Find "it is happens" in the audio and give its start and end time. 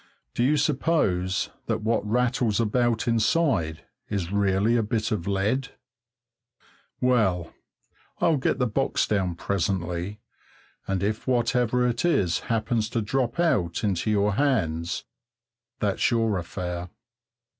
11.87-12.89